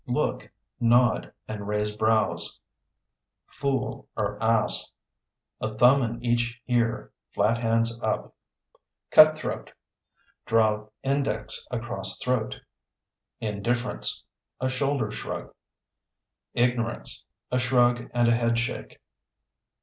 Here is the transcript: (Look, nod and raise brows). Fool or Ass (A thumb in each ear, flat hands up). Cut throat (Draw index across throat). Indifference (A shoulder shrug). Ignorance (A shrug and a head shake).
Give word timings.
(Look, 0.07 0.51
nod 0.79 1.31
and 1.47 1.67
raise 1.67 1.95
brows). 1.95 2.59
Fool 3.45 4.07
or 4.17 4.41
Ass 4.41 4.91
(A 5.61 5.75
thumb 5.77 6.01
in 6.01 6.25
each 6.25 6.59
ear, 6.65 7.11
flat 7.35 7.57
hands 7.57 7.99
up). 8.01 8.33
Cut 9.11 9.37
throat 9.37 9.73
(Draw 10.47 10.87
index 11.03 11.67
across 11.69 12.17
throat). 12.17 12.61
Indifference 13.39 14.23
(A 14.59 14.69
shoulder 14.69 15.11
shrug). 15.11 15.53
Ignorance 16.55 17.27
(A 17.51 17.59
shrug 17.59 18.09
and 18.11 18.27
a 18.27 18.33
head 18.33 18.57
shake). 18.57 18.99